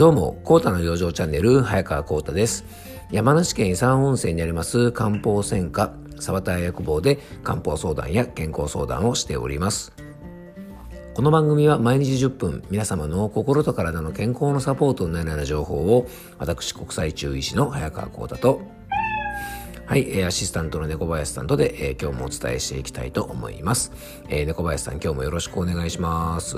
[0.00, 2.64] どうも、コータの養生チャンネル、早川コータです。
[3.12, 9.92] 山梨県伊山温泉にあります漢方専科沢田薬房で漢方相談や健康相談をしております。
[11.12, 16.08] この番組は毎日10分皆様の心と体の健康のサポートになるような情報を
[16.38, 18.62] 私国際中医師の早川幸太と
[19.84, 23.92] はい、アシスタントの猫林さんとで、えー、今日もお伝えしていきたいと思います、
[24.30, 26.56] えー、猫林さん今日もよろしくお願いします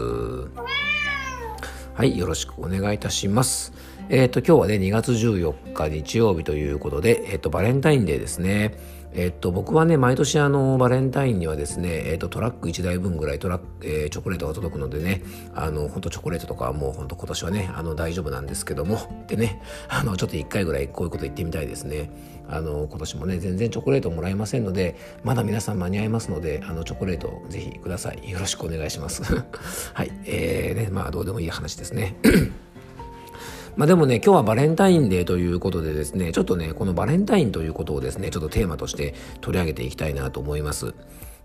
[1.95, 3.75] はい、よろしくお願いいたします。
[4.09, 8.75] えっ、ー、と、今日はね、2月14日日曜日ということで、えっ、ー、と、バレンタインデーですね。
[9.13, 15.23] えっと、僕はね、毎年あの、バレンタインにはですね、えっと、トラック1台分ぐらいトラック、えー、チョコレートが届くのでね、
[15.55, 22.11] あの、本当チョコレートとかはもう本当今年はね、あの、大丈夫なんですけども、でね、あの、ちょっと1回ぐらいこういうこと言ってみたいですね。
[22.49, 28.31] あの、今年もね、全然チョコレートもらえませんので、まだ皆さん間に合いますので、あの、チョコレートぜひください。
[28.31, 29.23] よろしくお願いします。
[29.95, 32.17] はい、えー、ね、まあ、どうでもいい話ですね。
[33.77, 40.95] まあでもね、今日はバレンタインデーということでですね、ちょっとね、このバレンタインということをですね、ちょっとテーマとして取り上げていきたいなと思います。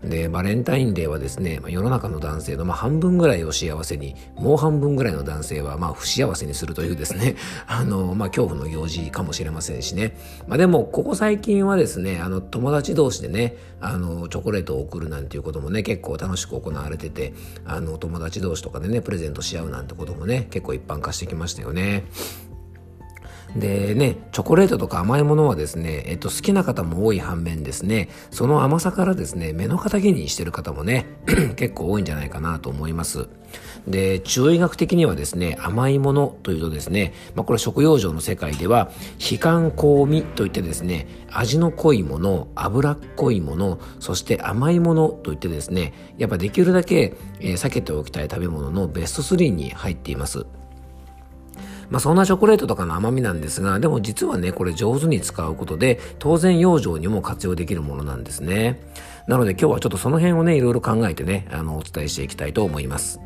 [0.02, 7.34] で、バレンタインデーはですね、まあ、世の中の男性のまあ半分ぐらいを幸せに、もう半分ぐらいの男性はまあ不幸せにするというですね、
[7.66, 10.16] あの、まあ恐怖の行事かもしれませんしね。
[10.46, 17.32] まあでも、ここ最近はですね、あの、友達同士でね、あの、チョコレートを送るなんていうこともね、結構楽しく行われてて、
[17.64, 22.04] あの、友達同士とかでね、プレゼントし合うなんてこともね、結構一般化してきましたよね。
[23.56, 31.06] でね、チョコレートとか甘いものはですね、えっと、好きな方も多い反面ですね、その甘さからですね、目の敵にしてる方もね、
[31.56, 33.28] 結構多いんじゃないかなと思います。
[33.86, 50.44] で、中医学的にはですね、甘いものというとですね、まあ、これ食用上の世界では、悲観香味といってですね、味の濃いもの、脂っこいもの、そして甘いものといってですね、やっぱできるだけ、えー、避けておきたい食べ物のベスト3に入っています。
[51.90, 58.80] まあそんなチョコレートとかの甘みなんですが、でも実はね、これ上手に使うことで、当然養生にも活用できるものなんですね。
[59.26, 63.20] なので今日はちょっとその辺をね、いろいろ考えてね、あの、お伝えしていきたいと思います。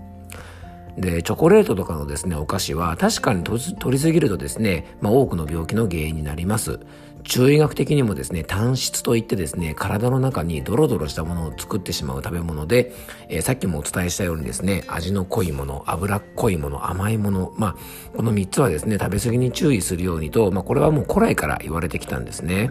[0.98, 3.60] で、チョコレートとかのですね、お菓子は確かに取
[3.90, 6.80] りすぎるとですね、まあ多くの病気の原因になります。
[7.24, 12.92] 中医学的にもですね、単質といってですね、体の中にドロドロしたものを作ってしまう食べ物で、
[13.28, 17.76] えー、さっきもお伝えしたようにですね、味の濃いもの、脂っこいもの、甘いもの、まあ、
[18.16, 22.70] この3つはですね、食べ過ぎに注意するようにと、まあ、これはもう古来から言われてきたんですね。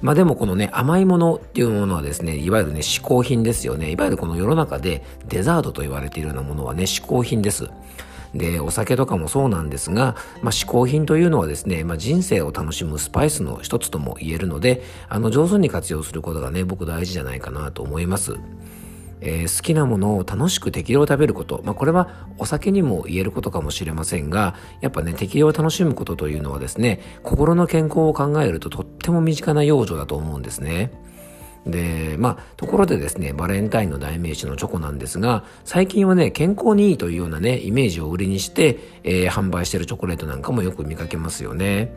[0.00, 3.90] まあでもこのね、甘いものっていうものはですね、いわゆるね、嗜好品ですよね。
[3.90, 7.68] いわゆるこの世の中でデザートと言われているようなものはね、嗜好品です。
[8.34, 18.36] で、お酒とかもそうなんですが、まあ、嗜好品というのはですね、まあ、人生を楽しむスパイスの一つとも言えるので、あの、上手に活用することがね、僕大事じゃないかなと思います。
[19.20, 21.60] えー、好きなものを楽しく適量食べること。
[21.64, 30.92] まあ、これはお酒にも言えることかもしれませんが、やっぱね、適量を楽しむことというのはですね、心の健康を考えるととっても身近な養生だと思うんですね。
[31.68, 41.92] で、まあ、ところでですね、バレンタインの代名詞のチョコなんですが、最近はね、健康にいいというようなね、イメージを売りにして、えー、販売してるチョコレートなんかもよく見かけますよね。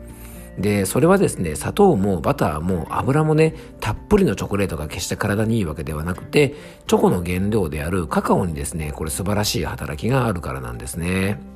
[0.58, 6.54] で、それはですね、砂糖もバターも油もね、たっぷりのチョコレートが決して体にいいわけではなくて、
[6.86, 11.51] チョコの原料であるカカオにですね、これ素晴らしい働きがあるからなんですね。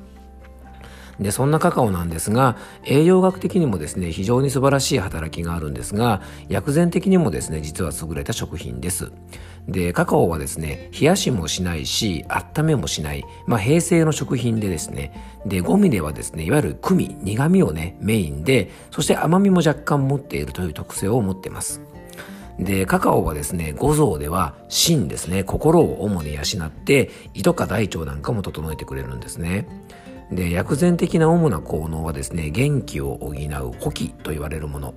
[1.19, 9.11] で、そんなカカオなんですが、栄養学的にもですね、非常に素晴らしい働きがあるんですが、薬膳的にもですね、実は優れた食品です。
[9.67, 15.11] で、カカオはですね、冷やしもしないし、温めもしない、まあ、平成の食品でですね、
[15.45, 21.81] で、ゴミではですね、いわゆるクミ、苦味をね、メインで、そして甘みも若干持っているという特性を持っています。
[22.59, 29.67] で、カカオはですね、五臓では心ですね、心を主に養って、胃とか大腸なんかも整えてくれるんですね。
[30.31, 34.93] で、薬膳的な主な効能はですね、元気を補う補気と言われるもの。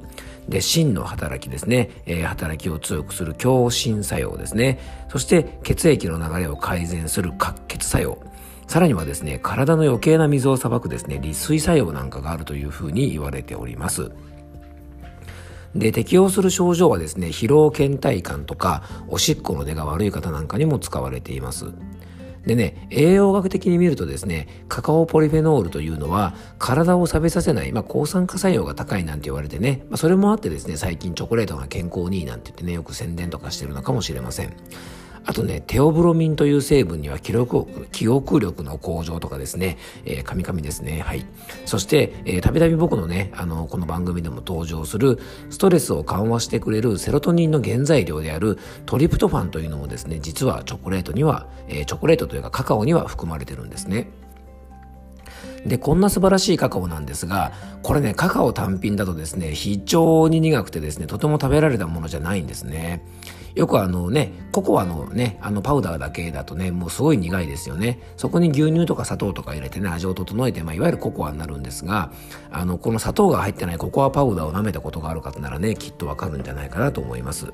[0.48, 4.80] で、心の働きですね、えー、働きを強くする強心作用ですね。
[5.08, 8.18] そして血液の流れを改善する活血作用。
[8.66, 14.10] さらにはですね、体の余計な水をさばくですね、利水作用なんかがあるというふうに言われております。
[15.74, 21.66] で、適用する症状はですね、疲労倦怠感とか、おしっこの出が悪い方なんかにも使われています。
[22.46, 34.54] でね、栄養学的に見るとですね、カカオポリフェノールというのは、体を錆びさせない、まあ、抗酸化作用が高いなんて言われてね、まあ、それもあってですね、最近チョコレートが健康にいいなんて言ってね、よく宣伝とかしてるのかもしれません。
[35.24, 41.00] あとね、テオブロミンという成分には記録記憶力の向上とかですね、えー、カミカミですね。
[41.00, 41.26] はい。
[41.66, 45.18] そして、えー、たびたび僕のね、あの、この番組でも登場する、
[45.50, 54.10] ストレスを緩和してくれるセロトニンの原材料であるトリプトファンというのもですね、実はチョコレートには、えー、チョコレートというかカカオには含まれてるんですね。
[55.66, 57.52] で、こんな素晴らしいカカオなんですが、
[57.82, 63.04] これね、カカオ単品だとですね、非常に苦くてですね、とても食べられたものじゃないんですね。
[63.54, 68.00] よくあのね、ココアのね、あのパウダーだけだとね、もうすごい苦いですよね。
[68.16, 72.12] そこに牛乳とか砂糖とか入れてね、味を整えて、まあ、いわゆるココアになるんですが、
[72.50, 77.52] あの、この砂糖が入ってないココアパウダーを舐めたことがある方ならね、きっとわかるんじゃないかなと思います。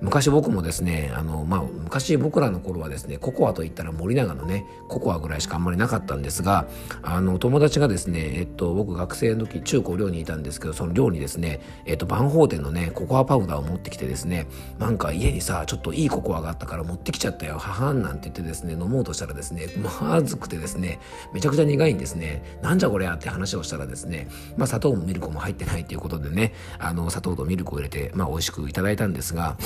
[0.00, 6.66] 昔僕もですねあの、まあ、昔僕らの頃はですねココアといったら森永のねココアぐらいしかあんまりなかったんですが
[7.02, 14.46] あの友達がですね、えっと、僕学生の時中高寮にいたんですけどその寮にですね、えっと、万宝店のねココアパウダーを持ってきてですね
[14.78, 19.68] なんか家にさちょっといいココアがあったから持ってきちゃったよ母なんて言ってですね飲もうとしたらですね
[20.00, 21.00] まずくてですね
[21.32, 22.42] めちゃくちゃ苦いんですね。
[22.62, 29.56] なんじゃこりゃって話をしたらですね、まあ、砂糖もミルクも入ってないっていうことでねあの砂糖とミルクを入れて、まあ、美味しくいただいたんですが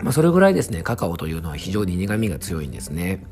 [0.00, 3.24] まあ、それぐらいですね、カカオというのは非常に苦味が強いんですね。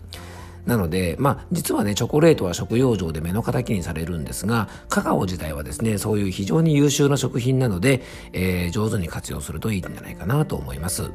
[0.66, 11.10] なので、まあ、実はね、チョコレートは食用上で目の敵にされるんですが、カカオ自体はですね、そういう非常に優秀な食品なので、えー、上手に活用するといいんじゃないかなと思います。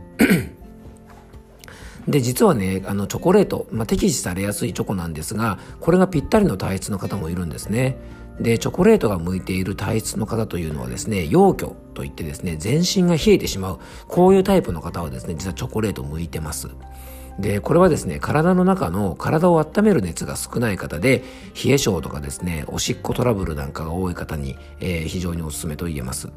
[2.08, 7.98] で、実はね、あの、チョコレート、まあ、適時されやすいチョコなんですが、これがぴったりの体質の方もいるんですね。
[8.40, 13.80] で、チョコレートが向いている体質の方というのはですね、陽虚といってですね、全身が冷えてしまう。
[14.08, 16.70] こういうタイプの方はですね、実はチョコレート向いてます。
[17.40, 21.24] で、これはですね、体の中の体を温める熱が少ない方で、
[21.64, 26.30] 冷え性とかですね、おしっこトラブルなんかが多い方に、えー、非常におすすめと言えます。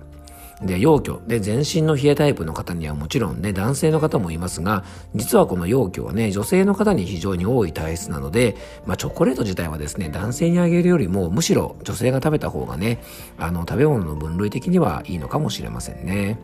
[0.63, 1.19] で、陽虚。
[1.27, 4.85] で、全身の冷えタイプの方にはもちろんね、男性の方もいますが、
[5.15, 13.03] 実はこの陽虚はね、女性の方に非常に多い体質なので、まあ、チョコレート自体はですね、男性にあげるよりも、むしろ女性が食べた方がね、
[13.39, 16.39] あの、食べ物の分類的にはいいのかもしれませんね。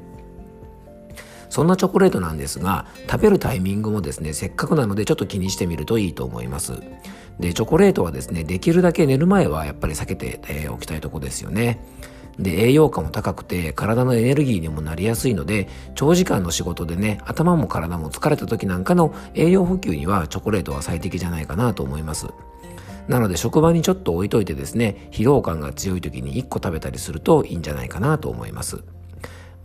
[1.48, 6.72] そんなチョコレートなんですが、食べるタイミングもですね、せっかくなのでちょっと気にしてみるといいと思います。
[7.38, 11.80] で、チョコレートはですね、できるだけ寝る前はやっぱり避けて、え、おきたいとこですよね。
[12.38, 22.26] で、栄養価も高くて体のエネルギーにもなりやすいので、長時間の仕事でね、頭も体も疲れた時なんかの栄養補給にはチョコレートは最適じゃないかなと思います。
[23.08, 28.82] なので職場にちょっと置いといてですね、疲労感が強い時に1個食べたりするといいんじゃないかなと思います。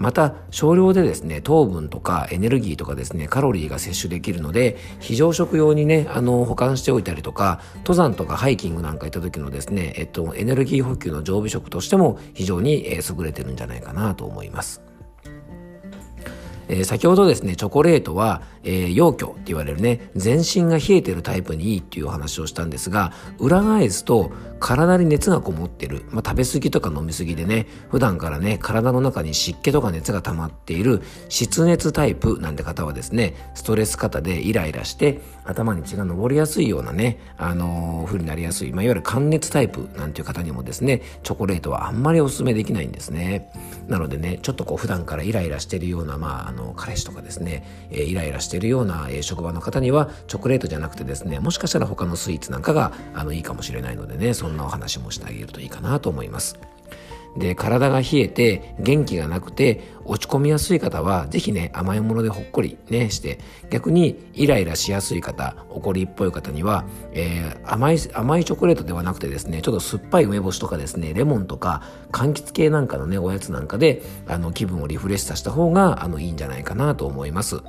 [0.01, 14.91] また少量でですね糖分とかエネルギーとかですねカロリーが摂取できるので非常食用にねあの保管しておいたりとか登山とかハイキングなんか行った時のですねえっとエネルギー補給の常備食としても非常にえ優れてるんじゃないかなと思います。
[16.71, 24.31] えー、先ほどですね、チョコレートは、えー、陽虚って言われるね、全身が冷えてるタイプにいいっていうお話をしたんですが、裏返すと
[24.62, 43.52] 体に熱がこもってる、まあ、食べ過ぎとか飲み過ぎでね、普段からね、体の中に湿気とか熱が溜まっている湿熱タイプなんて方はですね、ストレス型でイライラして、頭に血が上りやすいようなね、あのー、風になりやすい、まあ、いわゆる寒熱タイプなんていう方にもですね、チョコレートはあんまりお勧めできないんですね。
[43.88, 56.60] なのでね、ちょっとこう普段からイライラしてるような、まあ、あの彼氏とかですね、えー、イライラしてるような、えー、職場の方にはチョコレートじゃなくてですねもしかしたら他のスイーツなんかがあのいいかもしれないのでねそんなお話もしてあげるといいかなと思います。
[57.38, 63.39] で、体が冷えて元気がなくて落ち込みやすい方は、ぜひね、甘いものでほっこりね、して、
[63.69, 77.61] 逆にイライラしやすい方、怒りっぽい方には、えー、甘い、甘いチョコレートではなくてですね、ちょっと酸っぱい梅干しとかですね、レモンとか、柑橘系なんかのね、おやつなんかで、あの、気分をリフレッシュさせた方が、あの、いいんじゃないかなと思います。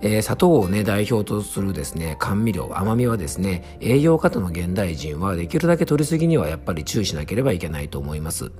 [0.00, 8.52] えー、砂糖をね、代表とするですね、甘味料、甘みはですね、栄養過多の現代人はできるだけ取りすぎにはやっぱり注意しなければいけないと思います。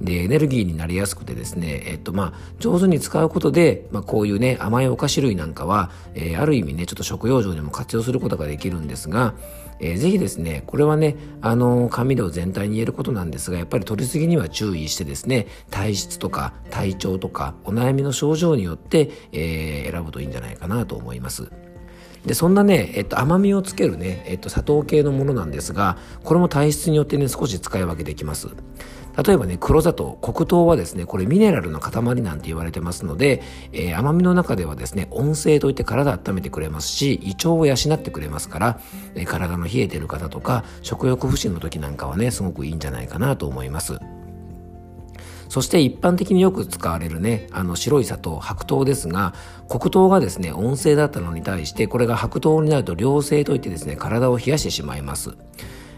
[0.00, 9.34] で、エネルギーになりやすくてですね、えっと、まあ、上手に使うことで、まあ、こういうね、甘いお菓子類なんかは、えー、ある意味ね、ちょっと食用上にも活用することができるんですが、
[9.80, 21.50] えー、ぜひですね、これはね、あの、甘味料全体に言えることなんですが、やっぱり取りすぎには注意してですね、体質とか体調とかお悩みの症状によって、えー、選ぶといいんじゃないかなと思います。
[22.26, 28.48] で、そんなね、えっと、甘みをつけるね、えっと、砂糖系のものなんですが、これも体質によってね、少し使い分けできます。
[29.22, 33.42] 例えばね、黒砂糖、黒糖はですね、これミネラルの塊なんて言われてますので、
[33.72, 38.80] えー、甘みの中ではですね、温性といって体温めてくれますし、胃腸を養ってくれますから、
[39.14, 43.98] えー、体の冷えてる方とか、食欲不振の時なんかはね、すごくいいんじゃないかなと思います。
[45.48, 49.34] そして一般的によく使われるね、あの白い砂糖、白糖ですが、
[49.68, 55.36] 黒糖がですね、温性だったのに対して、これが白糖になると良性といってですね、体を冷やしてしまいます。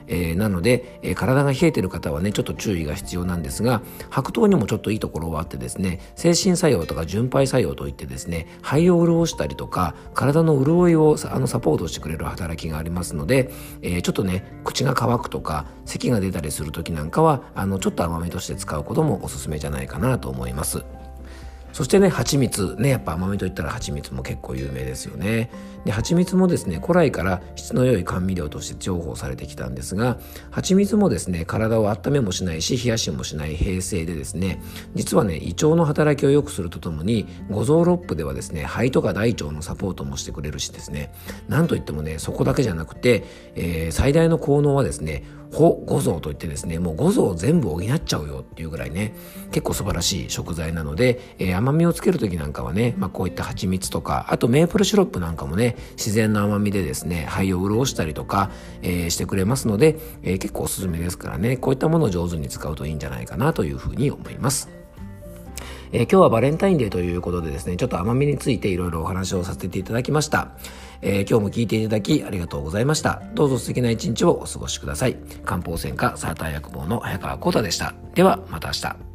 [0.09, 13.51] えー、なので、えー、体が冷えてる方はねちょっと注意が必要なんですが白桃にもちょっといいところはあってですね精神作用とか潤肺作用といってですね肺を潤したりとか体の潤いをあのサポートしてくれる働きがありますので、
[13.83, 20.85] えー、ちょっとね口が乾くとか咳が出たりする時なんかはあのちょっと甘めとして使うこともおすすめじゃないかなと思います。
[21.77, 25.51] そしてね蜂蜜ねやっぱ甘みといったら蜂蜜も結構有名ですよね。
[25.85, 30.19] で蜂蜜もですね古来から質の良い甘味料として重宝されてきたんですが
[30.51, 34.63] 蜂蜜もですね体を温めもしないし冷やしもしない平成でですね
[34.95, 41.13] 実はね胃腸の働きを良くするとともに五臓六腑ではですね肺とか大腸のサポートもしてくれるしですね。
[41.47, 49.15] なんといってもねそこだけじゃなくて、えー、最大の効能はですね保五臓といってですねもう五臓全部補っちゃうよっていうぐらいね
[49.51, 58.51] 結構素晴らしい食材なので、えー、甘みをつける時なんかはね、まあ、こういった蜂蜜とかあとメープルシロップなんかもね自然の甘みでですね肺を潤したりとか、
[58.83, 64.86] えー、してくれますので、えー、結構おすすめですからねこういったものを上手に使うといいんじゃないかなというふうに思います。
[65.93, 70.51] えー、今日はバレンタインデーということでですね、ちょっと甘みについていろいろお話をさせていただきました。
[71.03, 73.23] えー、今日も聞いていただきありがとうございました。
[73.35, 75.17] どうぞ素敵な一日をお過ごしください。
[75.45, 77.95] 漢方専科サーター薬房の早川幸太でした。
[78.15, 79.06] では、また明日。